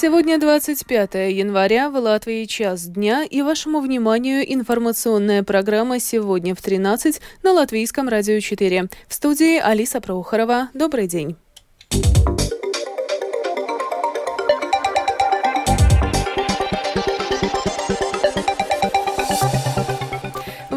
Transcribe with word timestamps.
Сегодня 0.00 0.38
25 0.38 1.14
января, 1.32 1.90
в 1.90 1.96
Латвии 1.96 2.44
час 2.44 2.86
дня, 2.86 3.24
и 3.24 3.42
вашему 3.42 3.80
вниманию 3.80 4.44
информационная 4.54 5.42
программа 5.42 5.98
«Сегодня 5.98 6.54
в 6.54 6.58
13» 6.58 7.20
на 7.42 7.52
Латвийском 7.52 8.08
радио 8.08 8.38
4. 8.38 8.90
В 9.08 9.12
студии 9.12 9.58
Алиса 9.58 10.00
Проухорова. 10.00 10.68
Добрый 10.72 11.08
день. 11.08 11.34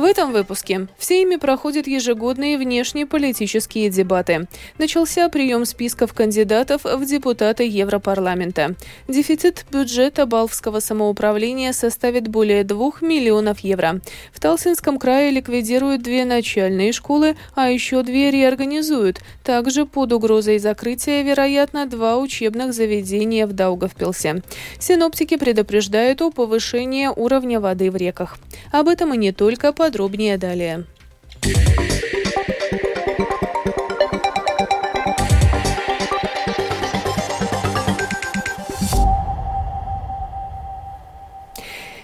Этом 0.03 0.31
выпуске 0.31 0.87
в 0.97 1.03
Сейме 1.03 1.37
проходят 1.37 1.85
ежегодные 1.85 2.57
внешнеполитические 2.57 3.89
дебаты. 3.91 4.47
Начался 4.79 5.29
прием 5.29 5.65
списков 5.65 6.13
кандидатов 6.13 6.85
в 6.85 7.05
депутаты 7.05 7.67
Европарламента. 7.67 8.75
Дефицит 9.07 9.65
бюджета 9.71 10.25
Балвского 10.25 10.79
самоуправления 10.79 11.71
составит 11.71 12.29
более 12.29 12.63
2 12.63 12.91
миллионов 13.01 13.59
евро. 13.59 14.01
В 14.33 14.39
Талсинском 14.39 14.97
крае 14.97 15.29
ликвидируют 15.29 16.01
две 16.01 16.25
начальные 16.25 16.93
школы, 16.93 17.35
а 17.53 17.69
еще 17.69 18.01
две 18.01 18.31
реорганизуют. 18.31 19.21
Также 19.43 19.85
под 19.85 20.13
угрозой 20.13 20.57
закрытия, 20.57 21.21
вероятно, 21.21 21.85
два 21.85 22.17
учебных 22.17 22.73
заведения 22.73 23.45
в 23.45 23.53
Даугавпилсе. 23.53 24.41
Синоптики 24.79 25.37
предупреждают 25.37 26.21
о 26.21 26.31
повышении 26.31 27.07
уровня 27.07 27.59
воды 27.59 27.91
в 27.91 27.95
реках. 27.95 28.39
Об 28.71 28.87
этом 28.87 29.13
и 29.13 29.17
не 29.17 29.31
только 29.31 29.71
подробно 29.73 29.90
Подробнее 29.91 30.37
далее. 30.37 30.85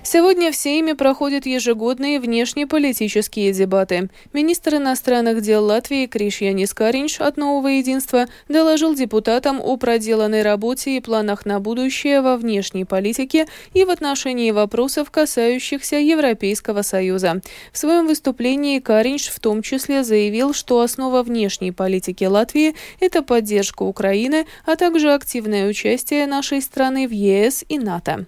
Сегодня 0.09 0.53
в 0.53 0.55
Сейме 0.55 0.95
проходят 0.95 1.45
ежегодные 1.45 2.21
внешнеполитические 2.21 3.51
дебаты. 3.51 4.09
Министр 4.31 4.75
иностранных 4.75 5.41
дел 5.41 5.65
Латвии 5.65 6.05
Кришьянис 6.05 6.73
Каринч 6.73 7.19
от 7.19 7.35
«Нового 7.35 7.67
единства» 7.67 8.27
доложил 8.47 8.95
депутатам 8.95 9.59
о 9.61 9.75
проделанной 9.75 10.43
работе 10.43 10.95
и 10.95 11.01
планах 11.01 11.45
на 11.45 11.59
будущее 11.59 12.21
во 12.21 12.37
внешней 12.37 12.85
политике 12.85 13.47
и 13.73 13.83
в 13.83 13.89
отношении 13.89 14.51
вопросов, 14.51 15.11
касающихся 15.11 15.97
Европейского 15.97 16.83
Союза. 16.83 17.41
В 17.73 17.77
своем 17.77 18.07
выступлении 18.07 18.79
Каринч 18.79 19.27
в 19.27 19.41
том 19.41 19.61
числе 19.61 20.05
заявил, 20.05 20.53
что 20.53 20.79
основа 20.79 21.21
внешней 21.21 21.73
политики 21.73 22.23
Латвии– 22.23 22.75
это 23.01 23.23
поддержка 23.23 23.83
Украины, 23.83 24.47
а 24.65 24.77
также 24.77 25.11
активное 25.13 25.67
участие 25.67 26.27
нашей 26.27 26.61
страны 26.61 27.09
в 27.09 27.11
ЕС 27.11 27.65
и 27.67 27.77
НАТО. 27.77 28.25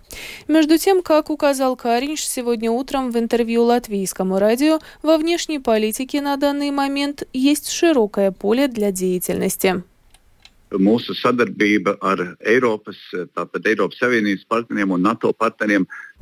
Между 0.50 0.77
тем, 0.77 1.02
как 1.02 1.30
указал 1.30 1.69
сказал 1.70 1.75
Каринш 1.75 2.22
сегодня 2.22 2.72
утром 2.72 3.12
в 3.12 3.17
интервью 3.17 3.64
латвийскому 3.64 4.39
радио, 4.39 4.80
во 5.03 5.17
внешней 5.17 5.59
политике 5.59 6.22
на 6.22 6.36
данный 6.38 6.72
момент 6.72 7.28
есть 7.34 7.70
широкое 7.70 8.31
поле 8.31 8.67
для 8.67 8.92
деятельности. 8.92 9.84
Mūsu 10.72 11.16
sadarbība 11.17 11.97
ar 12.00 12.38
Eiropas, 12.45 12.97
tātad 13.34 13.66
Eiropas 13.66 13.97
Savienības 13.97 14.45
partneriem 14.45 14.92
un 14.92 15.02
NATO 15.02 15.34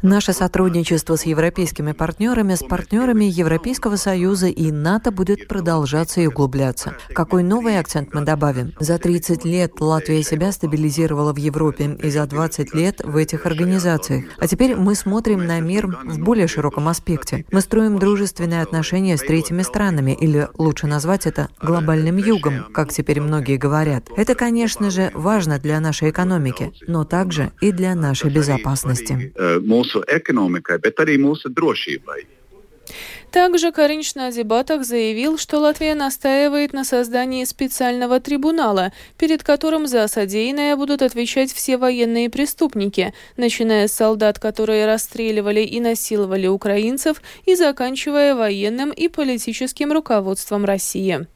Наше 0.03 0.31
сотрудничество 0.31 1.15
с 1.15 1.25
европейскими 1.25 1.91
партнерами, 1.91 2.53
с 2.53 2.59
партнерами 2.63 3.25
Европейского 3.25 3.95
Союза 3.95 4.45
и 4.45 4.71
НАТО 4.71 5.09
будет 5.11 5.47
продолжаться 5.47 6.21
и 6.21 6.27
углубляться. 6.27 6.93
Какой 7.15 7.41
новый 7.41 7.79
акцент 7.79 8.13
мы 8.13 8.21
добавим? 8.21 8.73
За 8.79 8.99
30 8.99 9.43
лет 9.43 9.71
Латвия 9.79 10.21
себя 10.21 10.51
стабилизировала 10.51 11.33
в 11.33 11.37
Европе 11.37 11.97
и 12.03 12.11
за 12.11 12.27
20 12.27 12.75
лет 12.75 13.01
в 13.03 13.17
этих 13.17 13.47
организациях. 13.47 14.25
А 14.37 14.47
теперь 14.47 14.75
мы 14.75 14.93
смотрим 14.93 15.47
на 15.47 15.59
мир 15.61 15.87
в 15.87 16.19
более 16.19 16.47
широком 16.47 16.87
аспекте. 16.87 17.45
Мы 17.51 17.61
строим 17.61 17.97
дружественные 17.97 18.61
отношения 18.61 19.17
с 19.17 19.21
третьими 19.21 19.63
странами, 19.63 20.11
или 20.11 20.47
лучше 20.59 20.85
назвать 20.85 21.25
это 21.25 21.49
глобальным 21.59 22.17
югом, 22.17 22.71
как 22.71 22.93
теперь 22.93 23.19
многие 23.19 23.57
говорят. 23.57 24.09
Это, 24.15 24.35
конечно 24.35 24.91
же, 24.91 25.09
важно 25.15 25.57
для 25.57 25.79
нашей 25.79 26.11
экономики, 26.11 26.71
но 26.85 27.03
также 27.03 27.51
и 27.61 27.71
для 27.71 27.95
нашей 27.95 28.29
безопасности 28.29 29.33
mūsu 29.87 30.03
ekonomikai, 30.07 30.79
bet 30.79 30.99
arī 30.99 31.17
mūsu 31.17 31.49
drošībai. 31.49 32.25
Также 33.31 33.73
Каринч 33.73 34.15
на 34.15 34.31
дебатах 34.31 34.85
заявил, 34.85 35.37
что 35.37 35.59
Латвия 35.59 35.95
настаивает 35.95 36.71
на 36.71 36.85
создании 36.85 37.43
специального 37.43 38.21
трибунала, 38.21 38.93
перед 39.17 39.43
которым 39.43 39.85
за 39.87 40.07
содеянное 40.07 40.77
будут 40.77 41.01
отвечать 41.01 41.51
все 41.51 41.77
военные 41.77 42.29
преступники, 42.29 43.13
начиная 43.35 43.89
с 43.89 43.91
солдат, 43.91 44.39
которые 44.39 44.85
расстреливали 44.85 45.59
и 45.59 45.81
насиловали 45.81 46.47
украинцев, 46.47 47.21
и 47.45 47.55
заканчивая 47.55 48.33
военным 48.33 48.91
и 48.91 49.09
политическим 49.09 49.91
руководством 49.91 50.63
России. 50.63 51.27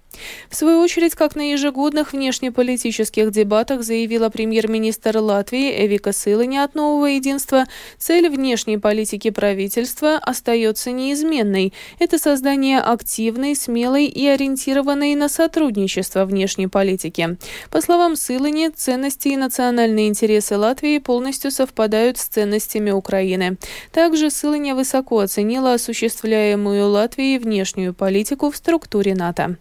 В 0.49 0.55
свою 0.55 0.79
очередь, 0.79 1.15
как 1.15 1.35
на 1.35 1.51
ежегодных 1.51 2.13
внешнеполитических 2.13 3.31
дебатах 3.31 3.83
заявила 3.83 4.29
премьер-министр 4.29 5.17
Латвии 5.17 5.85
Эвика 5.85 6.11
Сылани 6.11 6.57
от 6.57 6.75
«Нового 6.75 7.05
единства», 7.05 7.65
цель 7.97 8.29
внешней 8.29 8.77
политики 8.77 9.29
правительства 9.29 10.17
остается 10.17 10.91
неизменной. 10.91 11.73
Это 11.99 12.17
создание 12.17 12.79
активной, 12.79 13.55
смелой 13.55 14.05
и 14.05 14.27
ориентированной 14.27 15.15
на 15.15 15.29
сотрудничество 15.29 16.25
внешней 16.25 16.67
политики. 16.67 17.37
По 17.69 17.81
словам 17.81 18.15
Сылани, 18.15 18.69
ценности 18.69 19.29
и 19.29 19.37
национальные 19.37 20.09
интересы 20.09 20.57
Латвии 20.57 20.97
полностью 20.99 21.51
совпадают 21.51 22.17
с 22.17 22.25
ценностями 22.25 22.91
Украины. 22.91 23.57
Также 23.91 24.29
Сылани 24.29 24.73
высоко 24.73 25.19
оценила 25.19 25.73
осуществляемую 25.73 26.89
Латвией 26.89 27.37
внешнюю 27.37 27.93
политику 27.93 28.51
в 28.51 28.57
структуре 28.57 29.15
НАТО. 29.15 29.57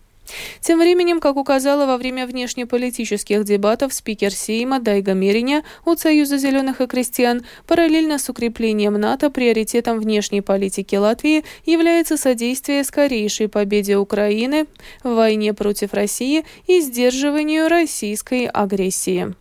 Тем 0.61 0.79
временем, 0.79 1.21
как 1.21 1.37
указала 1.37 1.87
во 1.87 1.97
время 1.97 2.27
внешнеполитических 2.27 3.45
дебатов 3.45 3.93
спикер 3.93 4.33
Сейма 4.33 4.81
Дайга 4.81 5.13
Мериня 5.13 5.65
от 5.85 6.01
Союза 6.01 6.39
зеленых 6.39 6.81
и 6.81 6.87
крестьян, 6.87 7.45
параллельно 7.67 8.19
с 8.19 8.29
укреплением 8.29 8.95
НАТО 8.95 9.31
приоритетом 9.31 9.99
внешней 9.99 10.41
политики 10.41 10.97
Латвии 10.97 11.45
является 11.65 12.17
содействие 12.17 12.85
скорейшей 12.85 13.49
победе 13.49 13.97
Украины 13.97 14.67
в 15.03 15.15
войне 15.15 15.55
против 15.55 15.95
России 15.95 16.45
и 16.67 16.81
сдерживанию 16.81 17.69
российской 17.69 18.47
агрессии. 18.47 19.35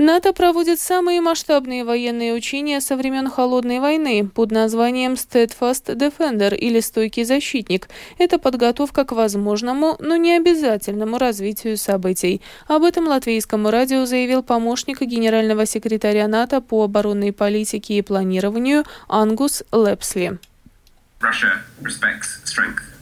НАТО 0.00 0.32
проводит 0.32 0.80
самые 0.80 1.20
масштабные 1.20 1.84
военные 1.84 2.32
учения 2.32 2.80
со 2.80 2.96
времен 2.96 3.28
Холодной 3.28 3.80
войны 3.80 4.26
под 4.26 4.50
названием 4.50 5.12
Steadfast 5.12 5.94
Defender 5.94 6.56
или 6.56 6.80
«Стойкий 6.80 7.24
защитник». 7.24 7.90
Это 8.16 8.38
подготовка 8.38 9.04
к 9.04 9.12
возможному, 9.12 9.96
но 9.98 10.16
не 10.16 10.38
обязательному 10.38 11.18
развитию 11.18 11.76
событий. 11.76 12.40
Об 12.66 12.84
этом 12.84 13.08
латвийскому 13.08 13.70
радио 13.70 14.06
заявил 14.06 14.42
помощник 14.42 15.02
генерального 15.02 15.66
секретаря 15.66 16.28
НАТО 16.28 16.62
по 16.62 16.84
оборонной 16.84 17.34
политике 17.34 17.98
и 17.98 18.02
планированию 18.02 18.84
Ангус 19.06 19.64
Лепсли. 19.70 20.38
Russia 21.20 21.60
respects 21.82 22.40
strength 22.46 22.99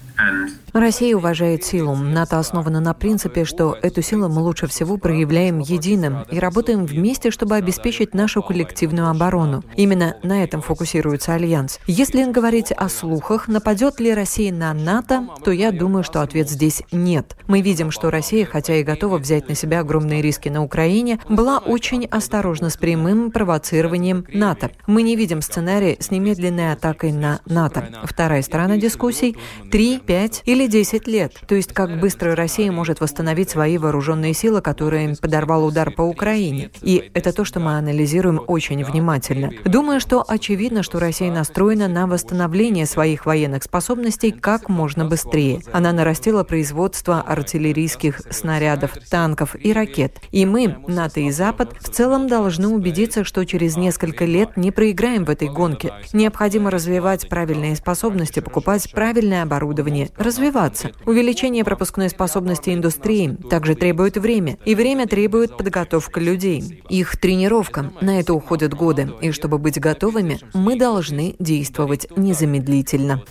Россия 0.72 1.16
уважает 1.16 1.64
силу. 1.64 1.94
НАТО 1.96 2.38
основано 2.38 2.80
на 2.80 2.94
принципе, 2.94 3.44
что 3.44 3.76
эту 3.82 4.02
силу 4.02 4.28
мы 4.28 4.42
лучше 4.42 4.66
всего 4.66 4.96
проявляем 4.96 5.60
единым 5.60 6.24
и 6.30 6.38
работаем 6.38 6.84
вместе, 6.84 7.30
чтобы 7.30 7.56
обеспечить 7.56 8.14
нашу 8.14 8.42
коллективную 8.42 9.08
оборону. 9.08 9.64
Именно 9.76 10.16
на 10.22 10.44
этом 10.44 10.60
фокусируется 10.60 11.34
Альянс. 11.34 11.80
Если 11.86 12.30
говорить 12.30 12.72
о 12.72 12.88
слухах, 12.88 13.48
нападет 13.48 14.00
ли 14.00 14.12
Россия 14.12 14.52
на 14.52 14.74
НАТО, 14.74 15.28
то 15.42 15.50
я 15.50 15.72
думаю, 15.72 16.04
что 16.04 16.20
ответ 16.20 16.50
здесь 16.50 16.82
нет. 16.92 17.36
Мы 17.46 17.60
видим, 17.60 17.90
что 17.90 18.10
Россия, 18.10 18.44
хотя 18.44 18.76
и 18.76 18.84
готова 18.84 19.18
взять 19.18 19.48
на 19.48 19.54
себя 19.54 19.80
огромные 19.80 20.20
риски 20.20 20.48
на 20.48 20.62
Украине, 20.62 21.18
была 21.28 21.58
очень 21.58 22.04
осторожна 22.06 22.70
с 22.70 22.76
прямым 22.76 23.30
провоцированием 23.30 24.26
НАТО. 24.32 24.70
Мы 24.86 25.02
не 25.02 25.16
видим 25.16 25.42
сценария 25.42 25.96
с 25.98 26.10
немедленной 26.10 26.72
атакой 26.72 27.12
на 27.12 27.40
НАТО. 27.46 27.88
Вторая 28.04 28.42
сторона 28.42 28.76
дискуссий– 28.76 29.36
3, 29.70 30.02
5 30.08 30.44
или 30.46 30.66
10 30.66 31.06
лет. 31.06 31.34
То 31.46 31.54
есть 31.54 31.74
как 31.74 32.00
быстро 32.00 32.34
Россия 32.34 32.72
может 32.72 33.00
восстановить 33.00 33.50
свои 33.50 33.76
вооруженные 33.76 34.32
силы, 34.32 34.62
которые 34.62 35.14
подорвал 35.20 35.66
удар 35.66 35.90
по 35.90 36.00
Украине. 36.00 36.70
И 36.80 37.10
это 37.12 37.30
то, 37.30 37.44
что 37.44 37.60
мы 37.60 37.76
анализируем 37.76 38.40
очень 38.46 38.82
внимательно. 38.82 39.50
Думаю, 39.66 40.00
что 40.00 40.24
очевидно, 40.26 40.82
что 40.82 40.98
Россия 40.98 41.30
настроена 41.30 41.88
на 41.88 42.06
восстановление 42.06 42.86
своих 42.86 43.26
военных 43.26 43.64
способностей 43.64 44.30
как 44.30 44.70
можно 44.70 45.04
быстрее. 45.04 45.60
Она 45.74 45.92
нарастила 45.92 46.42
производство 46.42 47.20
артиллерийских 47.20 48.22
снарядов, 48.30 48.92
танков 49.10 49.56
и 49.62 49.74
ракет. 49.74 50.16
И 50.30 50.46
мы, 50.46 50.78
НАТО 50.86 51.20
и 51.20 51.30
Запад, 51.30 51.74
в 51.80 51.90
целом 51.90 52.28
должны 52.28 52.68
убедиться, 52.68 53.24
что 53.24 53.44
через 53.44 53.76
несколько 53.76 54.24
лет 54.24 54.56
не 54.56 54.70
проиграем 54.70 55.26
в 55.26 55.30
этой 55.30 55.48
гонке. 55.48 55.92
Необходимо 56.14 56.70
развивать 56.70 57.28
правильные 57.28 57.76
способности, 57.76 58.40
покупать 58.40 58.90
правильное 58.90 59.42
оборудование 59.42 59.97
образования 59.98 60.10
развиваться. 60.16 60.92
Увеличение 61.06 61.64
пропускной 61.64 62.08
способности 62.08 62.70
индустрии 62.70 63.36
также 63.50 63.74
требует 63.74 64.16
время, 64.16 64.58
и 64.64 64.74
время 64.74 65.06
требует 65.06 65.56
подготовка 65.56 66.20
людей. 66.20 66.82
Их 66.88 67.16
тренировка. 67.16 67.92
На 68.00 68.20
это 68.20 68.34
уходят 68.34 68.74
годы. 68.74 69.10
И 69.20 69.32
чтобы 69.32 69.58
быть 69.58 69.80
готовыми, 69.80 70.40
мы 70.54 70.76
должны 70.76 71.34
действовать 71.38 72.06
незамедлительно. 72.16 73.22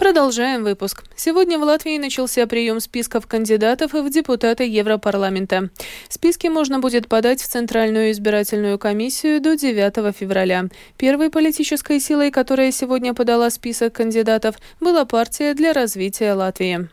Продолжаем 0.00 0.64
выпуск. 0.64 1.04
Сегодня 1.14 1.58
в 1.58 1.62
Латвии 1.62 1.98
начался 1.98 2.46
прием 2.46 2.80
списков 2.80 3.26
кандидатов 3.26 3.92
в 3.92 4.08
депутаты 4.08 4.64
Европарламента. 4.66 5.68
Списки 6.08 6.46
можно 6.46 6.78
будет 6.78 7.06
подать 7.06 7.42
в 7.42 7.46
Центральную 7.46 8.10
избирательную 8.12 8.78
комиссию 8.78 9.42
до 9.42 9.58
9 9.58 10.16
февраля. 10.16 10.68
Первой 10.96 11.28
политической 11.28 12.00
силой, 12.00 12.30
которая 12.30 12.72
сегодня 12.72 13.12
подала 13.12 13.50
список 13.50 13.92
кандидатов, 13.92 14.56
была 14.80 15.04
партия 15.04 15.52
для 15.52 15.74
развития 15.74 16.32
Латвии. 16.32 16.88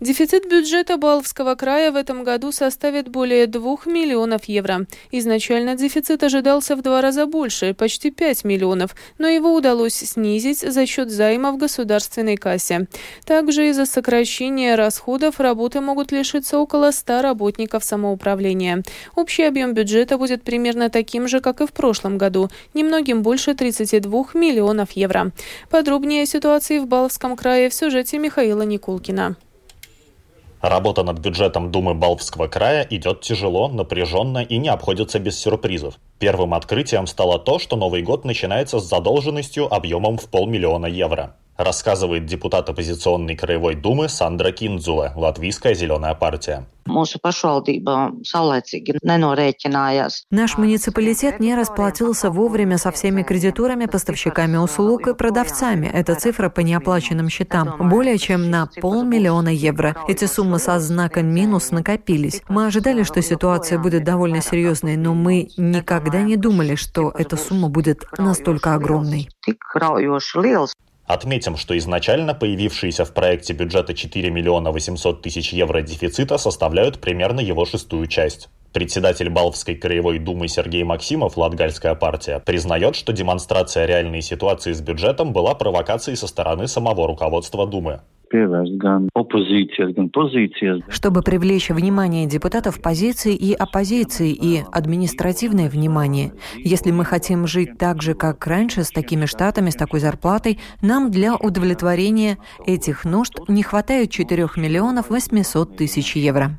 Дефицит 0.00 0.50
бюджета 0.50 0.96
Балвского 0.96 1.54
края 1.54 1.92
в 1.92 1.96
этом 1.96 2.24
году 2.24 2.50
составит 2.50 3.08
более 3.08 3.46
2 3.46 3.76
миллионов 3.86 4.44
евро. 4.44 4.86
Изначально 5.12 5.76
дефицит 5.76 6.22
ожидался 6.24 6.74
в 6.74 6.82
два 6.82 7.00
раза 7.00 7.26
больше, 7.26 7.74
почти 7.74 8.10
5 8.10 8.44
миллионов, 8.44 8.96
но 9.18 9.28
его 9.28 9.54
удалось 9.54 9.94
снизить 9.94 10.60
за 10.60 10.86
счет 10.86 11.10
займа 11.10 11.52
в 11.52 11.58
государственной 11.58 12.36
кассе. 12.36 12.88
Также 13.24 13.68
из-за 13.68 13.86
сокращения 13.86 14.74
расходов 14.74 15.38
работы 15.38 15.80
могут 15.80 16.10
лишиться 16.10 16.58
около 16.58 16.90
100 16.90 17.22
работников 17.22 17.84
самоуправления. 17.84 18.82
Общий 19.14 19.44
объем 19.44 19.74
бюджета 19.74 20.18
будет 20.18 20.42
примерно 20.42 20.90
таким 20.90 21.28
же, 21.28 21.40
как 21.40 21.60
и 21.60 21.66
в 21.66 21.72
прошлом 21.72 22.18
году, 22.18 22.50
немногим 22.74 23.22
больше 23.22 23.54
32 23.54 24.26
миллионов 24.34 24.90
евро. 24.92 25.30
Подробнее 25.70 26.24
о 26.24 26.26
ситуации 26.26 26.78
в 26.78 26.86
Балвском 26.86 27.36
крае 27.36 27.68
в 27.68 27.74
сюжете 27.74 28.18
Михаила 28.18 28.62
Никулкина. 28.62 29.36
Работа 30.64 31.02
над 31.02 31.18
бюджетом 31.18 31.70
Думы 31.70 31.92
Балвского 31.92 32.46
края 32.46 32.86
идет 32.88 33.20
тяжело, 33.20 33.68
напряженно 33.68 34.38
и 34.38 34.56
не 34.56 34.70
обходится 34.70 35.18
без 35.18 35.38
сюрпризов. 35.38 35.96
Первым 36.18 36.54
открытием 36.54 37.06
стало 37.06 37.38
то, 37.38 37.58
что 37.58 37.76
Новый 37.76 38.00
год 38.00 38.24
начинается 38.24 38.80
с 38.80 38.88
задолженностью 38.88 39.70
объемом 39.70 40.16
в 40.16 40.30
полмиллиона 40.30 40.86
евро 40.86 41.36
рассказывает 41.56 42.26
депутат 42.26 42.68
оппозиционной 42.68 43.36
краевой 43.36 43.74
думы 43.74 44.08
Сандра 44.08 44.52
Киндзула, 44.52 45.12
Латвийская 45.14 45.74
зеленая 45.74 46.14
партия. 46.14 46.66
Наш 50.30 50.58
муниципалитет 50.58 51.40
не 51.40 51.54
расплатился 51.54 52.30
вовремя 52.30 52.76
со 52.76 52.90
всеми 52.90 53.22
кредиторами, 53.22 53.86
поставщиками 53.86 54.58
услуг 54.58 55.08
и 55.08 55.14
продавцами. 55.14 55.86
Эта 55.86 56.14
цифра 56.14 56.50
по 56.50 56.60
неоплаченным 56.60 57.30
счетам. 57.30 57.88
Более 57.88 58.18
чем 58.18 58.50
на 58.50 58.68
полмиллиона 58.80 59.48
евро. 59.48 59.96
Эти 60.08 60.26
суммы 60.26 60.58
со 60.58 60.78
знаком 60.78 61.26
минус 61.26 61.70
накопились. 61.70 62.42
Мы 62.48 62.66
ожидали, 62.66 63.02
что 63.02 63.22
ситуация 63.22 63.78
будет 63.78 64.04
довольно 64.04 64.42
серьезной, 64.42 64.96
но 64.96 65.14
мы 65.14 65.48
никогда 65.56 66.20
не 66.20 66.36
думали, 66.36 66.74
что 66.74 67.10
эта 67.16 67.36
сумма 67.36 67.70
будет 67.70 68.04
настолько 68.18 68.74
огромной. 68.74 69.30
Отметим, 71.06 71.56
что 71.56 71.76
изначально 71.76 72.34
появившиеся 72.34 73.04
в 73.04 73.12
проекте 73.12 73.52
бюджета 73.52 73.92
4 73.94 74.30
миллиона 74.30 74.70
800 74.70 75.20
тысяч 75.20 75.52
евро 75.52 75.82
дефицита 75.82 76.38
составляют 76.38 76.98
примерно 77.00 77.40
его 77.40 77.66
шестую 77.66 78.06
часть. 78.06 78.48
Председатель 78.74 79.30
Балвской 79.30 79.76
краевой 79.76 80.18
думы 80.18 80.48
Сергей 80.48 80.82
Максимов, 80.82 81.36
Латгальская 81.36 81.94
партия, 81.94 82.42
признает, 82.44 82.96
что 82.96 83.12
демонстрация 83.12 83.86
реальной 83.86 84.20
ситуации 84.20 84.72
с 84.72 84.80
бюджетом 84.80 85.32
была 85.32 85.54
провокацией 85.54 86.16
со 86.16 86.26
стороны 86.26 86.66
самого 86.66 87.06
руководства 87.06 87.68
Думы 87.68 88.00
pozīcijas. 90.10 90.80
Чтобы 90.88 91.22
привлечь 91.22 91.70
внимание 91.70 92.26
депутатов 92.26 92.82
позиции 92.82 93.34
и 93.34 93.52
оппозиции 93.54 94.32
и 94.32 94.62
административное 94.72 95.68
внимание. 95.68 96.32
Если 96.56 96.90
мы 96.90 97.04
хотим 97.04 97.46
жить 97.46 97.78
так 97.78 98.02
же, 98.02 98.14
как 98.14 98.44
раньше, 98.46 98.82
с 98.82 98.90
такими 98.90 99.26
штатами, 99.26 99.70
с 99.70 99.76
такой 99.76 100.00
зарплатой, 100.00 100.58
нам 100.82 101.10
для 101.10 101.36
удовлетворения 101.36 102.38
этих 102.66 103.04
нужд 103.04 103.34
не 103.48 103.62
хватает 103.62 104.10
4 104.10 104.48
миллионов 104.56 105.10
800 105.10 105.76
тысяч 105.76 106.16
евро. 106.16 106.58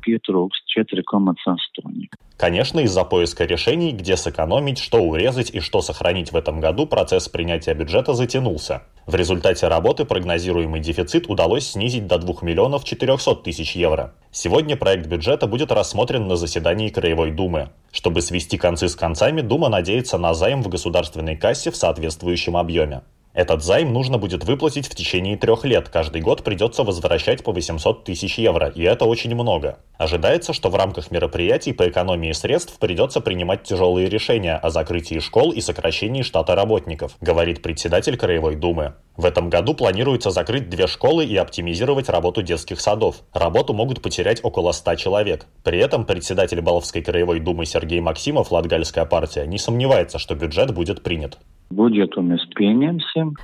Конечно, 2.36 2.80
из-за 2.80 3.04
поиска 3.04 3.44
решений, 3.44 3.92
где 3.92 4.16
сэкономить, 4.16 4.78
что 4.78 4.98
урезать 4.98 5.50
и 5.50 5.60
что 5.60 5.80
сохранить 5.80 6.32
в 6.32 6.36
этом 6.36 6.60
году, 6.60 6.86
процесс 6.86 7.28
принятия 7.28 7.72
бюджета 7.72 8.12
затянулся. 8.12 8.82
В 9.06 9.14
результате 9.14 9.68
работы 9.68 10.04
прогнозируемый 10.04 10.80
дефицит 10.80 11.30
удалось 11.30 11.70
снизить 11.70 12.06
до 12.06 12.18
2 12.18 12.34
миллионов 12.42 12.84
400 12.84 13.36
тысяч 13.36 13.74
евро. 13.74 14.14
Сегодня 14.32 14.76
проект 14.76 15.06
бюджета 15.06 15.46
будет 15.46 15.72
рассмотрен 15.72 16.28
на 16.28 16.36
заседании 16.36 16.90
Краевой 16.90 17.30
Думы. 17.30 17.70
Чтобы 17.90 18.20
свести 18.20 18.58
концы 18.58 18.88
с 18.88 18.96
концами, 18.96 19.40
Дума 19.40 19.70
надеется 19.70 20.18
на 20.18 20.34
займ 20.34 20.62
в 20.62 20.68
государственной 20.68 21.36
кассе 21.36 21.70
в 21.70 21.76
соответствующем 21.76 22.56
объеме. 22.56 23.00
Этот 23.36 23.62
займ 23.62 23.92
нужно 23.92 24.16
будет 24.16 24.44
выплатить 24.44 24.86
в 24.86 24.94
течение 24.94 25.36
трех 25.36 25.66
лет. 25.66 25.90
Каждый 25.90 26.22
год 26.22 26.42
придется 26.42 26.84
возвращать 26.84 27.44
по 27.44 27.52
800 27.52 28.02
тысяч 28.02 28.38
евро, 28.38 28.68
и 28.68 28.82
это 28.82 29.04
очень 29.04 29.34
много. 29.34 29.78
Ожидается, 29.98 30.54
что 30.54 30.70
в 30.70 30.74
рамках 30.74 31.10
мероприятий 31.10 31.74
по 31.74 31.86
экономии 31.86 32.32
средств 32.32 32.78
придется 32.78 33.20
принимать 33.20 33.62
тяжелые 33.62 34.08
решения 34.08 34.56
о 34.56 34.70
закрытии 34.70 35.18
школ 35.18 35.52
и 35.52 35.60
сокращении 35.60 36.22
штата 36.22 36.54
работников, 36.54 37.18
говорит 37.20 37.60
председатель 37.60 38.16
Краевой 38.16 38.56
Думы. 38.56 38.94
В 39.18 39.26
этом 39.26 39.50
году 39.50 39.74
планируется 39.74 40.30
закрыть 40.30 40.70
две 40.70 40.86
школы 40.86 41.26
и 41.26 41.36
оптимизировать 41.36 42.08
работу 42.08 42.40
детских 42.40 42.80
садов. 42.80 43.16
Работу 43.34 43.74
могут 43.74 44.00
потерять 44.00 44.40
около 44.44 44.72
100 44.72 44.94
человек. 44.94 45.46
При 45.62 45.78
этом 45.78 46.06
председатель 46.06 46.62
Баловской 46.62 47.02
краевой 47.02 47.40
думы 47.40 47.66
Сергей 47.66 48.00
Максимов, 48.00 48.50
Латгальская 48.50 49.04
партия, 49.04 49.44
не 49.44 49.58
сомневается, 49.58 50.18
что 50.18 50.34
бюджет 50.34 50.72
будет 50.72 51.02
принят. 51.02 51.36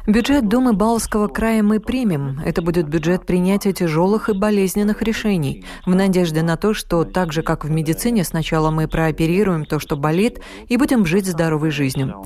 Бюджет 0.07 0.49
Думы 0.49 0.75
Балского 0.75 1.27
края 1.27 1.65
мы 1.65 1.81
примем. 1.81 2.39
Это 2.47 2.63
будет 2.63 2.89
бюджет 2.89 3.27
принятия 3.27 3.73
тяжелых 3.73 4.29
и 4.29 4.33
болезненных 4.33 5.03
решений. 5.03 5.65
В 5.85 5.95
надежде 5.95 6.43
на 6.43 6.57
то, 6.57 6.73
что 6.73 7.05
так 7.05 7.33
же, 7.33 7.43
как 7.43 7.65
в 7.65 7.71
медицине, 7.71 8.23
сначала 8.23 8.71
мы 8.71 8.87
прооперируем 8.87 9.65
то, 9.65 9.81
что 9.81 9.97
болит, 9.97 10.41
и 10.69 10.77
будем 10.77 11.05
жить 11.05 11.27
здоровой 11.27 11.71
жизнью. 11.71 12.23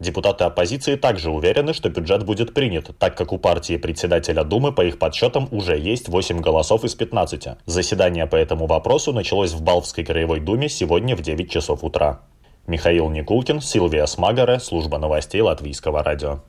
Депутаты 0.00 0.42
оппозиции 0.42 0.96
также 0.96 1.30
уверены, 1.30 1.72
что 1.72 1.88
бюджет 1.88 2.26
будет 2.26 2.54
принят, 2.54 2.90
так 2.98 3.16
как 3.16 3.32
у 3.32 3.38
партии 3.38 3.76
председателя 3.76 4.42
Думы, 4.42 4.72
по 4.72 4.84
их 4.84 4.98
подсчетам, 4.98 5.46
уже 5.52 5.78
есть 5.78 6.08
8 6.08 6.40
голосов 6.40 6.82
из 6.82 6.96
15. 6.96 7.58
Заседание 7.66 8.26
по 8.26 8.34
этому 8.34 8.66
вопросу 8.66 9.12
началось 9.12 9.52
в 9.52 9.62
Балвской 9.62 10.04
краевой 10.04 10.40
думе 10.40 10.68
сегодня 10.68 11.14
в 11.14 11.22
9 11.22 11.48
часов 11.48 11.84
утра. 11.84 12.22
Михаил 12.66 13.08
Никулкин, 13.10 13.60
Силвия 13.60 14.06
Смагаре, 14.06 14.60
служба 14.60 14.98
новостей 14.98 15.40
Латвийского 15.40 16.02
радио. 16.02 16.40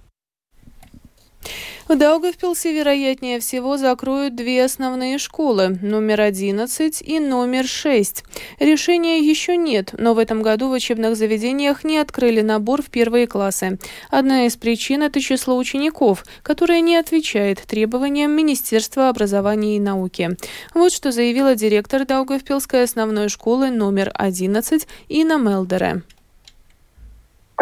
В 1.93 1.95
Даугавпилсе, 1.95 2.73
вероятнее 2.73 3.39
всего, 3.39 3.77
закроют 3.77 4.33
две 4.33 4.63
основные 4.63 5.19
школы– 5.19 5.77
номер 5.83 6.21
11 6.21 7.03
и 7.03 7.19
номер 7.19 7.67
6. 7.67 8.23
Решения 8.57 9.19
еще 9.19 9.55
нет, 9.55 9.91
но 9.95 10.15
в 10.15 10.17
этом 10.17 10.41
году 10.41 10.69
в 10.69 10.71
учебных 10.71 11.15
заведениях 11.15 11.83
не 11.83 11.99
открыли 11.99 12.41
набор 12.41 12.81
в 12.81 12.89
первые 12.89 13.27
классы. 13.27 13.77
Одна 14.09 14.47
из 14.47 14.57
причин– 14.57 15.03
это 15.03 15.21
число 15.21 15.55
учеников, 15.55 16.25
которое 16.41 16.81
не 16.81 16.95
отвечает 16.95 17.61
требованиям 17.61 18.31
Министерства 18.31 19.09
образования 19.09 19.77
и 19.77 19.79
науки. 19.79 20.35
Вот 20.73 20.91
что 20.91 21.11
заявила 21.11 21.53
директор 21.53 22.07
Даугавпилской 22.07 22.81
основной 22.81 23.29
школы 23.29 23.69
номер 23.69 24.09
11 24.15 24.87
Инна 25.09 25.37
Мелдере. 25.37 26.01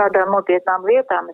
Tādām 0.02 0.32
nopietnām 0.34 0.86
lietām 0.90 1.28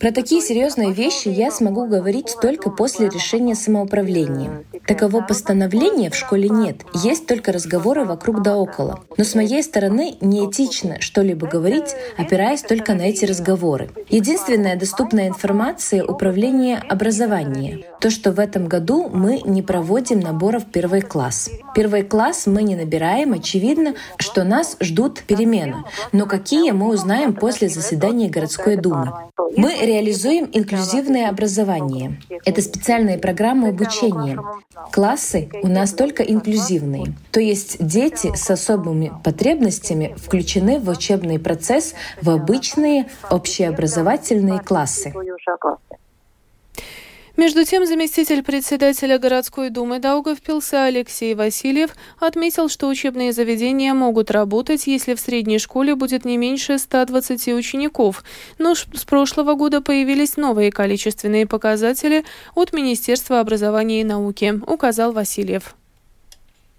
Про 0.00 0.10
такие 0.10 0.40
серьезные 0.40 0.92
вещи 0.92 1.28
я 1.28 1.52
смогу 1.52 1.86
говорить 1.86 2.34
только 2.42 2.70
после 2.70 3.08
решения 3.08 3.54
самоуправления. 3.54 4.64
Таково 4.88 5.20
постановления 5.20 6.10
в 6.10 6.16
школе 6.16 6.48
нет, 6.48 6.78
есть 6.94 7.28
только 7.28 7.52
разговоры 7.52 8.04
вокруг 8.04 8.42
да 8.42 8.56
около. 8.56 9.04
Но 9.16 9.22
с 9.22 9.36
моей 9.36 9.62
стороны 9.62 10.16
неэтично 10.20 11.00
что-либо 11.00 11.46
говорить, 11.46 11.94
опираясь 12.18 12.62
только 12.62 12.94
на 12.94 13.02
эти 13.02 13.24
разговоры. 13.24 13.90
Единственная 14.08 14.76
доступная 14.76 15.28
информация— 15.28 16.04
управление 16.14 16.82
образования. 16.88 17.84
То, 18.02 18.10
что 18.10 18.32
в 18.32 18.40
этом 18.40 18.66
году 18.66 19.08
мы 19.08 19.40
не 19.44 19.62
проводим 19.62 20.18
наборов 20.18 20.64
в 20.64 20.70
первый 20.72 21.02
класс. 21.02 21.48
Первый 21.72 22.02
класс 22.02 22.46
мы 22.48 22.64
не 22.64 22.74
набираем, 22.74 23.32
очевидно, 23.32 23.94
что 24.16 24.42
нас 24.42 24.76
ждут 24.80 25.22
перемены. 25.22 25.84
Но 26.10 26.26
какие 26.26 26.72
мы 26.72 26.88
узнаем 26.88 27.32
после 27.32 27.68
заседания 27.68 28.28
городской 28.28 28.74
думы. 28.74 29.12
Мы 29.56 29.76
реализуем 29.80 30.50
инклюзивное 30.52 31.28
образование. 31.28 32.20
Это 32.44 32.60
специальные 32.60 33.18
программы 33.18 33.68
обучения. 33.68 34.36
Классы 34.90 35.48
у 35.62 35.68
нас 35.68 35.92
только 35.92 36.24
инклюзивные. 36.24 37.14
То 37.30 37.38
есть 37.38 37.76
дети 37.78 38.32
с 38.34 38.50
особыми 38.50 39.12
потребностями 39.22 40.16
включены 40.18 40.80
в 40.80 40.88
учебный 40.88 41.38
процесс 41.38 41.94
в 42.20 42.30
обычные 42.30 43.06
общеобразовательные 43.30 44.58
классы. 44.58 45.14
Между 47.36 47.64
тем, 47.64 47.86
заместитель 47.86 48.42
председателя 48.42 49.18
городской 49.18 49.70
думы 49.70 49.98
Даугавпилса 49.98 50.84
Алексей 50.84 51.34
Васильев 51.34 51.96
отметил, 52.18 52.68
что 52.68 52.88
учебные 52.88 53.32
заведения 53.32 53.94
могут 53.94 54.30
работать, 54.30 54.86
если 54.86 55.14
в 55.14 55.20
средней 55.20 55.58
школе 55.58 55.94
будет 55.94 56.26
не 56.26 56.36
меньше 56.36 56.76
120 56.78 57.48
учеников. 57.48 58.22
Но 58.58 58.74
с 58.74 59.04
прошлого 59.06 59.54
года 59.54 59.80
появились 59.80 60.36
новые 60.36 60.70
количественные 60.70 61.46
показатели 61.46 62.24
от 62.54 62.74
Министерства 62.74 63.40
образования 63.40 64.02
и 64.02 64.04
науки, 64.04 64.60
указал 64.66 65.12
Васильев. 65.12 65.74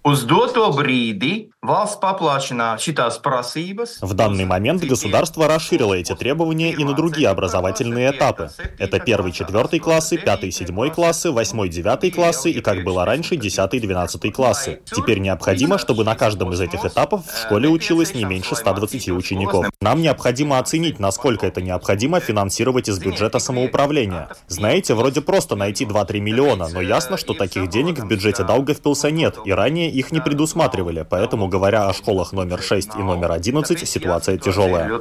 Uz 0.03 0.25
doto 0.27 0.65
brīdi 0.75 1.53
valsts 1.63 1.95
paplašina 2.01 2.73
šitās 2.75 3.21
prasības. 3.23 4.01
В 4.01 4.13
данный 4.13 4.43
момент 4.43 4.83
государство 4.83 5.47
расширило 5.47 5.93
эти 5.93 6.13
требования 6.13 6.73
и 6.73 6.83
на 6.83 6.91
другие 6.93 7.29
образовательные 7.29 8.11
этапы. 8.11 8.49
Это 8.79 8.99
первый, 8.99 9.31
четвертый 9.31 9.79
классы, 9.79 10.17
пятый, 10.17 10.51
седьмой 10.51 10.91
классы, 10.91 11.31
восьмой, 11.31 11.69
девятый 11.69 12.11
классы 12.11 12.51
и, 12.51 12.59
как 12.59 12.83
было 12.83 13.05
раньше, 13.05 13.37
десятый, 13.37 13.79
двенадцатый 13.79 14.31
классы. 14.31 14.81
Теперь 14.83 15.19
необходимо, 15.19 15.77
чтобы 15.77 16.03
на 16.03 16.15
каждом 16.15 16.51
из 16.51 16.59
этих 16.59 16.83
этапов 16.83 17.25
в 17.25 17.41
школе 17.41 17.69
училось 17.69 18.13
не 18.13 18.25
меньше 18.25 18.57
120 18.57 19.07
учеников. 19.11 19.67
Нам 19.79 20.01
необходимо 20.01 20.59
оценить, 20.59 20.99
насколько 20.99 21.47
это 21.47 21.61
необходимо 21.61 22.19
финансировать 22.19 22.89
из 22.89 22.99
бюджета 22.99 23.39
самоуправления. 23.39 24.27
Знаете, 24.49 24.95
вроде 24.95 25.21
просто 25.21 25.55
найти 25.55 25.85
2-3 25.85 26.19
миллиона, 26.19 26.67
но 26.67 26.81
ясно, 26.81 27.15
что 27.15 27.33
таких 27.33 27.69
денег 27.69 27.99
в 27.99 28.05
бюджете 28.05 28.43
Даугавпилса 28.43 29.09
нет, 29.09 29.37
и 29.45 29.53
ранее 29.53 29.92
их 29.93 30.11
не 30.11 30.19
предусматривали, 30.19 31.05
поэтому, 31.09 31.47
говоря 31.47 31.87
о 31.87 31.93
школах 31.93 32.33
номер 32.33 32.61
6 32.61 32.95
и 32.95 33.03
номер 33.03 33.31
11, 33.31 33.87
ситуация 33.87 34.37
тяжелая. 34.37 34.99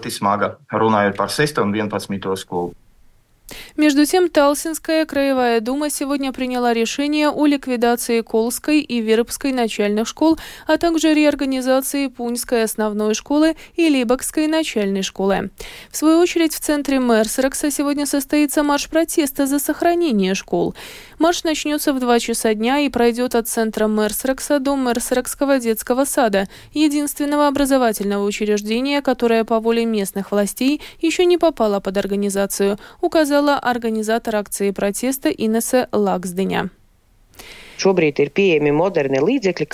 Между 3.76 4.04
тем, 4.06 4.28
Талсинская 4.28 5.04
краевая 5.06 5.60
дума 5.60 5.90
сегодня 5.90 6.32
приняла 6.32 6.72
решение 6.72 7.28
о 7.30 7.46
ликвидации 7.46 8.20
Колской 8.20 8.80
и 8.80 9.00
Вербской 9.00 9.52
начальных 9.52 10.08
школ, 10.08 10.38
а 10.66 10.78
также 10.78 11.14
реорганизации 11.14 12.06
Пуньской 12.08 12.64
основной 12.64 13.14
школы 13.14 13.56
и 13.74 13.88
Либокской 13.88 14.46
начальной 14.46 15.02
школы. 15.02 15.50
В 15.90 15.96
свою 15.96 16.18
очередь, 16.18 16.54
в 16.54 16.60
центре 16.60 16.98
Мерсерекса 16.98 17.70
сегодня 17.70 18.06
состоится 18.06 18.62
марш 18.62 18.88
протеста 18.88 19.46
за 19.46 19.58
сохранение 19.58 20.34
школ. 20.34 20.74
Марш 21.22 21.44
начнется 21.44 21.92
в 21.92 22.00
2 22.00 22.20
часа 22.20 22.54
дня 22.54 22.80
и 22.80 22.88
пройдет 22.88 23.34
от 23.34 23.48
центра 23.48 23.86
Мерсерекса 23.86 24.58
до 24.58 24.76
Мерсерекского 24.76 25.58
детского 25.58 26.04
сада, 26.04 26.48
единственного 26.72 27.46
образовательного 27.46 28.24
учреждения, 28.24 29.02
которое 29.02 29.44
по 29.44 29.60
воле 29.60 29.84
местных 29.84 30.32
властей 30.32 30.80
еще 31.00 31.24
не 31.24 31.38
попало 31.38 31.80
под 31.80 31.96
организацию, 31.96 32.78
указал 33.00 33.32
сказала 33.32 33.58
организатор 33.58 34.36
акции 34.36 34.72
протеста 34.72 35.30
Инесса 35.30 35.88
Лаксденя. 35.92 36.68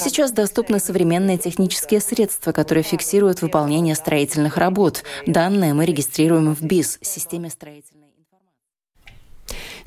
Сейчас 0.05 0.31
доступны 0.33 0.79
современные 0.79 1.39
технические 1.39 2.01
средства, 2.01 2.53
которые 2.53 2.85
фиксируют 2.85 3.43
выполнение 3.43 3.95
строительных 3.95 4.59
работ. 4.59 5.03
Данные 5.27 5.75
мы 5.75 5.87
регистрируем 5.87 6.55
в 6.55 6.63
БИС, 6.63 6.99
системе 7.03 7.51
строительной 7.51 8.08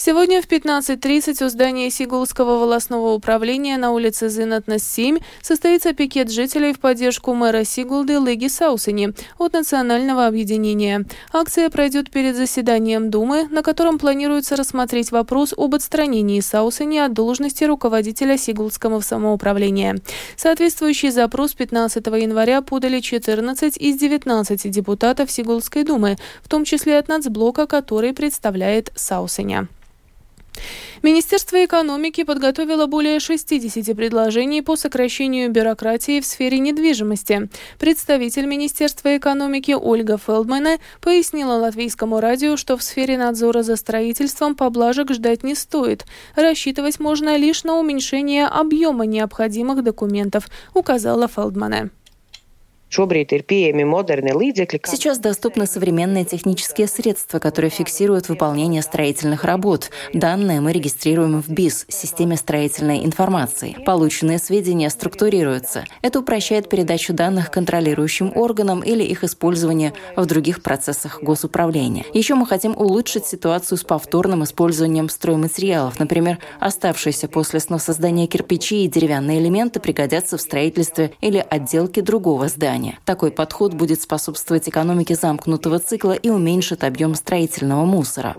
Сегодня 0.03 0.41
в 0.41 0.47
15.30 0.47 1.45
у 1.45 1.49
здания 1.49 1.91
Сигулского 1.91 2.57
волосного 2.57 3.13
управления 3.13 3.77
на 3.77 3.91
улице 3.91 4.29
Зинатнес 4.29 4.83
7 4.83 5.19
состоится 5.43 5.93
пикет 5.93 6.31
жителей 6.31 6.73
в 6.73 6.79
поддержку 6.79 7.35
мэра 7.35 7.63
Сигулды 7.63 8.13
Леги 8.13 8.47
Саусени 8.47 9.13
от 9.37 9.53
Национального 9.53 10.25
объединения. 10.25 11.05
Акция 11.31 11.69
пройдет 11.69 12.09
перед 12.09 12.35
заседанием 12.35 13.11
Думы, 13.11 13.47
на 13.51 13.61
котором 13.61 13.99
планируется 13.99 14.55
рассмотреть 14.55 15.11
вопрос 15.11 15.53
об 15.55 15.75
отстранении 15.75 16.39
Саусени 16.39 16.97
от 16.97 17.13
должности 17.13 17.63
руководителя 17.63 18.39
Сигулского 18.39 19.01
самоуправления. 19.01 19.99
Соответствующий 20.35 21.11
запрос 21.11 21.53
15 21.53 22.03
января 22.07 22.63
подали 22.63 23.01
14 23.01 23.77
из 23.77 23.99
19 23.99 24.71
депутатов 24.71 25.29
Сигулской 25.29 25.83
думы, 25.83 26.17
в 26.41 26.49
том 26.49 26.65
числе 26.65 26.97
от 26.97 27.07
нацблока, 27.07 27.67
который 27.67 28.13
представляет 28.13 28.91
Саусеня. 28.95 29.67
Министерство 31.03 31.63
экономики 31.65 32.23
подготовило 32.23 32.85
более 32.85 33.19
60 33.19 33.95
предложений 33.95 34.61
по 34.61 34.75
сокращению 34.75 35.49
бюрократии 35.49 36.19
в 36.19 36.25
сфере 36.25 36.59
недвижимости. 36.59 37.49
Представитель 37.79 38.45
Министерства 38.45 39.17
экономики 39.17 39.71
Ольга 39.71 40.17
Фелдмана 40.17 40.77
пояснила 40.99 41.53
латвийскому 41.53 42.19
радио, 42.19 42.55
что 42.55 42.77
в 42.77 42.83
сфере 42.83 43.17
надзора 43.17 43.63
за 43.63 43.77
строительством 43.77 44.55
поблажек 44.55 45.11
ждать 45.11 45.43
не 45.43 45.55
стоит. 45.55 46.05
Рассчитывать 46.35 46.99
можно 46.99 47.35
лишь 47.35 47.63
на 47.63 47.79
уменьшение 47.79 48.45
объема 48.45 49.05
необходимых 49.05 49.83
документов, 49.83 50.49
указала 50.73 51.27
Фелдмана. 51.27 51.89
Сейчас 54.91 55.17
доступны 55.17 55.65
современные 55.65 56.25
технические 56.25 56.87
средства, 56.87 57.39
которые 57.39 57.71
фиксируют 57.71 58.27
выполнение 58.27 58.81
строительных 58.81 59.45
работ. 59.45 59.91
Данные 60.13 60.59
мы 60.59 60.73
регистрируем 60.73 61.41
в 61.41 61.47
БИС, 61.47 61.85
системе 61.87 62.35
строительной 62.35 63.05
информации. 63.05 63.77
Полученные 63.85 64.39
сведения 64.39 64.89
структурируются. 64.89 65.85
Это 66.01 66.19
упрощает 66.19 66.67
передачу 66.67 67.13
данных 67.13 67.49
контролирующим 67.49 68.33
органам 68.35 68.81
или 68.81 69.03
их 69.03 69.23
использование 69.23 69.93
в 70.17 70.25
других 70.25 70.61
процессах 70.61 71.23
госуправления. 71.23 72.03
Еще 72.13 72.35
мы 72.35 72.45
хотим 72.45 72.75
улучшить 72.75 73.25
ситуацию 73.25 73.77
с 73.77 73.85
повторным 73.85 74.43
использованием 74.43 75.07
стройматериалов. 75.07 75.97
Например, 75.97 76.39
оставшиеся 76.59 77.29
после 77.29 77.61
создания 77.61 78.27
кирпичи 78.27 78.83
и 78.83 78.89
деревянные 78.89 79.39
элементы 79.39 79.79
пригодятся 79.79 80.35
в 80.35 80.41
строительстве 80.41 81.13
или 81.21 81.37
отделке 81.49 82.01
другого 82.01 82.49
здания 82.49 82.80
образования. 82.81 82.99
Такой 83.05 83.31
подход 83.31 83.73
будет 83.73 84.01
способствовать 84.01 84.67
экономике 84.67 85.15
замкнутого 85.15 85.79
цикла 85.79 86.13
и 86.13 86.29
уменьшит 86.29 86.83
объем 86.83 87.15
строительного 87.15 87.85
мусора. 87.85 88.35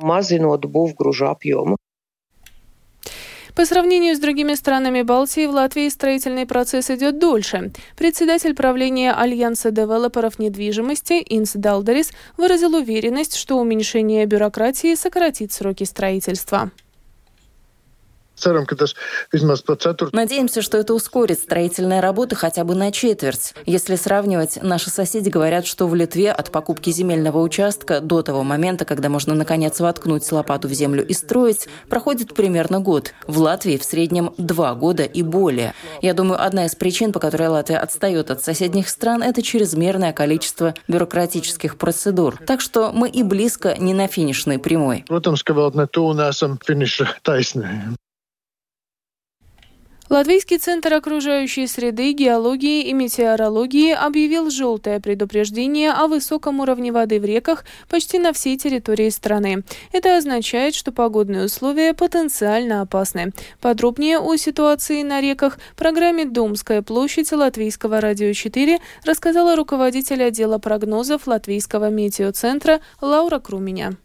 По 3.55 3.67
сравнению 3.67 4.17
с 4.17 4.19
другими 4.19 4.55
странами 4.55 5.03
Балтии, 5.03 5.47
в 5.47 5.51
Латвии 5.51 5.91
строительный 5.91 6.47
процесс 6.47 6.89
идет 6.91 7.19
дольше. 7.19 7.71
Председатель 7.99 8.55
правления 8.55 9.13
Альянса 9.13 9.71
девелоперов 9.71 10.39
недвижимости 10.39 11.23
Инс 11.29 11.53
Далдерис 11.53 12.13
выразил 12.39 12.75
уверенность, 12.75 13.37
что 13.37 13.59
уменьшение 13.59 14.25
бюрократии 14.25 14.95
сократит 14.95 15.53
сроки 15.53 15.85
строительства. 15.85 16.71
Надеемся, 20.13 20.63
что 20.63 20.79
это 20.79 20.95
ускорит 20.95 21.39
строительные 21.39 22.01
работы 22.01 22.37
хотя 22.37 22.65
бы 22.65 22.75
на 22.75 22.93
четверть. 22.93 23.55
Если 23.67 23.97
сравнивать, 23.97 24.63
наши 24.63 24.91
соседи 24.91 25.29
говорят, 25.29 25.67
что 25.67 25.87
в 25.87 25.95
Литве 25.95 26.33
от 26.33 26.51
покупки 26.51 26.91
земельного 26.91 27.41
участка 27.41 28.01
до 28.01 28.23
того 28.23 28.43
момента, 28.43 28.85
когда 28.85 29.09
можно 29.09 29.35
наконец 29.35 29.81
воткнуть 29.81 30.31
лопату 30.33 30.69
в 30.69 30.73
землю 30.73 31.07
и 31.07 31.13
строить, 31.13 31.69
проходит 31.89 32.35
примерно 32.35 32.81
год. 32.81 33.13
В 33.27 33.39
Латвии 33.39 33.77
в 33.77 33.85
среднем 33.85 34.35
два 34.39 34.75
года 34.75 35.05
и 35.05 35.23
более. 35.23 35.75
Я 36.01 36.15
думаю, 36.15 36.43
одна 36.43 36.67
из 36.67 36.75
причин, 36.75 37.13
по 37.13 37.21
которой 37.21 37.49
Латвия 37.49 37.79
отстает 37.79 38.31
от 38.31 38.43
соседних 38.43 38.89
стран, 38.89 39.23
это 39.23 39.43
чрезмерное 39.43 40.13
количество 40.13 40.75
бюрократических 40.89 41.77
процедур. 41.77 42.39
Так 42.47 42.61
что 42.61 42.93
мы 42.93 43.09
и 43.09 43.23
близко 43.23 43.77
не 43.79 43.95
на 43.95 44.09
финишной 44.09 44.59
прямой. 44.59 45.05
Латвийский 50.13 50.59
центр 50.59 50.93
окружающей 50.93 51.67
среды, 51.67 52.13
геологии 52.13 52.83
и 52.83 52.93
метеорологии 52.93 53.93
объявил 53.93 54.51
желтое 54.51 55.01
предупреждение 55.01 55.91
о 55.91 56.07
высоком 56.07 56.61
уровне 56.61 56.93
воды 56.93 57.19
в 57.19 57.25
реках 57.25 57.65
почти 57.89 58.19
на 58.19 58.35
всей 58.35 58.59
территории 58.59 59.09
страны. 59.09 59.65
Это 59.91 60.19
означает, 60.19 60.75
что 60.75 60.93
погодные 60.93 61.47
условия 61.47 61.95
потенциально 61.95 62.83
опасны. 62.83 63.33
Подробнее 63.63 64.19
о 64.19 64.37
ситуации 64.37 65.03
на 65.03 65.23
реках 65.23 65.59
в 65.73 65.77
программе 65.77 66.27
«Домская 66.27 66.83
площадь» 66.83 67.33
Латвийского 67.33 68.03
радио 68.03 68.35
4 68.35 68.81
рассказала 69.07 69.57
руководитель 69.57 70.25
отдела 70.25 70.59
прогнозов 70.59 71.27
Латвийского 71.27 71.89
метеоцентра 71.89 72.83
Лаура 73.01 73.39
Круменя. 73.39 73.97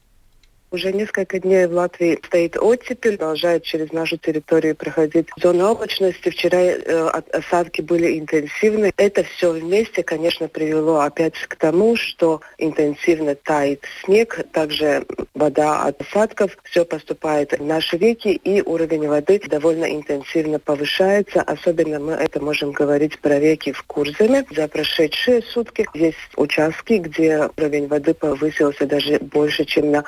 Уже 0.69 0.91
несколько 0.91 1.39
дней 1.39 1.65
в 1.65 1.71
Латвии 1.71 2.19
стоит 2.25 2.57
оттепель, 2.57 3.17
продолжает 3.17 3.63
через 3.63 3.93
нашу 3.93 4.17
территорию 4.17 4.75
проходить 4.75 5.27
зона 5.37 5.71
облачности. 5.71 6.29
Вчера 6.29 6.59
э, 6.59 7.07
осадки 7.31 7.81
были 7.81 8.19
интенсивны. 8.19 8.91
Это 8.97 9.23
все 9.23 9.53
вместе, 9.53 10.03
конечно, 10.03 10.49
привело 10.49 10.99
опять 10.99 11.35
к 11.35 11.55
тому, 11.55 11.95
что 11.95 12.41
интенсивно 12.57 13.35
тает 13.35 13.85
снег, 14.03 14.45
также 14.51 15.05
вода 15.33 15.83
от 15.83 16.01
осадков, 16.01 16.57
все 16.63 16.83
поступает 16.83 17.57
в 17.57 17.63
наши 17.63 17.95
реки, 17.95 18.33
и 18.33 18.61
уровень 18.61 19.07
воды 19.07 19.39
довольно 19.47 19.85
интенсивно 19.85 20.59
повышается. 20.59 21.43
Особенно 21.43 21.99
мы 21.99 22.11
это 22.11 22.41
можем 22.41 22.73
говорить 22.73 23.17
про 23.19 23.39
реки 23.39 23.71
в 23.71 23.83
Курзаме. 23.83 24.45
За 24.53 24.67
прошедшие 24.67 25.43
сутки 25.43 25.87
есть 25.93 26.17
участки, 26.35 26.95
где 26.95 27.49
уровень 27.55 27.87
воды 27.87 28.13
повысился 28.13 28.85
даже 28.85 29.17
больше, 29.19 29.63
чем 29.63 29.91
на 29.91 30.03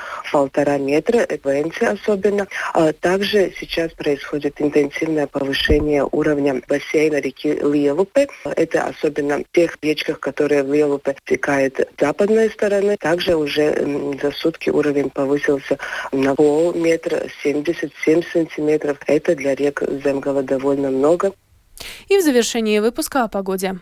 полтора 0.49 0.77
метра, 0.77 1.27
Венце 1.43 1.83
особенно. 1.83 2.47
А 2.73 2.91
также 2.93 3.53
сейчас 3.59 3.91
происходит 3.93 4.59
интенсивное 4.59 5.27
повышение 5.27 6.07
уровня 6.11 6.61
бассейна 6.67 7.19
реки 7.19 7.53
Лиелупе. 7.53 8.27
Это 8.43 8.85
особенно 8.85 9.39
в 9.39 9.43
тех 9.51 9.77
речках, 9.81 10.19
которые 10.19 10.63
в 10.63 10.73
Лиелупе 10.73 11.15
текают 11.25 11.79
с 11.79 11.99
западной 11.99 12.49
стороны. 12.49 12.97
Также 12.97 13.35
уже 13.35 14.17
за 14.21 14.31
сутки 14.31 14.69
уровень 14.69 15.09
повысился 15.09 15.77
на 16.11 16.35
полметра, 16.35 17.27
77 17.43 18.21
сантиметров. 18.33 18.97
Это 19.05 19.35
для 19.35 19.55
рек 19.55 19.83
Земгала 20.03 20.43
довольно 20.43 20.89
много. 20.89 21.33
И 22.07 22.17
в 22.17 22.21
завершении 22.21 22.79
выпуска 22.79 23.23
о 23.23 23.27
погоде. 23.27 23.79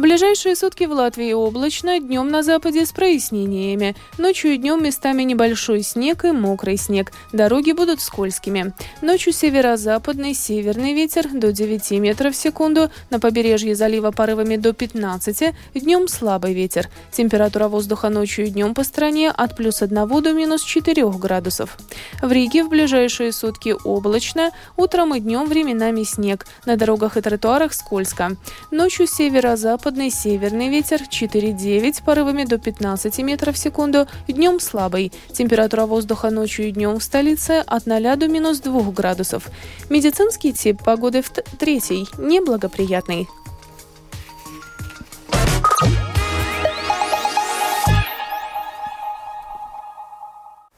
В 0.00 0.02
ближайшие 0.02 0.56
сутки 0.56 0.84
в 0.84 0.92
Латвии 0.92 1.34
облачно, 1.34 2.00
днем 2.00 2.30
на 2.30 2.42
западе 2.42 2.86
с 2.86 2.90
прояснениями. 2.90 3.94
Ночью 4.16 4.52
и 4.52 4.56
днем 4.56 4.82
местами 4.82 5.24
небольшой 5.24 5.82
снег 5.82 6.24
и 6.24 6.32
мокрый 6.32 6.78
снег. 6.78 7.12
Дороги 7.34 7.72
будут 7.72 8.00
скользкими. 8.00 8.72
Ночью 9.02 9.34
северо-западный 9.34 10.32
северный 10.32 10.94
ветер 10.94 11.28
до 11.30 11.52
9 11.52 11.90
метров 12.00 12.32
в 12.32 12.38
секунду, 12.38 12.90
на 13.10 13.20
побережье 13.20 13.74
залива 13.74 14.10
порывами 14.10 14.56
до 14.56 14.72
15, 14.72 15.54
днем 15.74 16.08
слабый 16.08 16.54
ветер. 16.54 16.88
Температура 17.12 17.68
воздуха 17.68 18.08
ночью 18.08 18.46
и 18.46 18.48
днем 18.48 18.72
по 18.72 18.84
стране 18.84 19.28
от 19.28 19.54
плюс 19.54 19.82
1 19.82 20.22
до 20.22 20.32
минус 20.32 20.62
4 20.62 21.10
градусов. 21.10 21.76
В 22.22 22.32
Риге 22.32 22.64
в 22.64 22.70
ближайшие 22.70 23.32
сутки 23.32 23.76
облачно, 23.84 24.52
утром 24.78 25.14
и 25.14 25.20
днем 25.20 25.44
временами 25.44 26.04
снег. 26.04 26.46
На 26.64 26.76
дорогах 26.78 27.18
и 27.18 27.20
тротуарах 27.20 27.74
скользко. 27.74 28.38
Ночью 28.70 29.06
северо-запад 29.06 29.89
западный 29.90 30.10
северный 30.10 30.68
ветер 30.68 31.00
4,9 31.00 32.04
порывами 32.04 32.44
до 32.44 32.58
15 32.58 33.18
метров 33.24 33.56
в 33.56 33.58
секунду, 33.58 34.06
днем 34.28 34.60
слабый. 34.60 35.10
Температура 35.32 35.84
воздуха 35.84 36.30
ночью 36.30 36.68
и 36.68 36.70
днем 36.70 37.00
в 37.00 37.02
столице 37.02 37.64
от 37.66 37.86
0 37.86 38.16
до 38.16 38.28
минус 38.28 38.60
2 38.60 38.92
градусов. 38.92 39.48
Медицинский 39.88 40.52
тип 40.52 40.80
погоды 40.84 41.22
в 41.22 41.30
третий, 41.58 42.06
неблагоприятный. 42.18 43.26